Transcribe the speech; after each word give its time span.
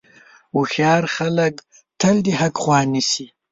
هوښیار 0.53 1.03
خلک 1.15 1.53
تل 1.99 2.15
د 2.25 2.27
حق 2.39 2.55
خوا 2.63 2.79
نیسي. 2.91 3.25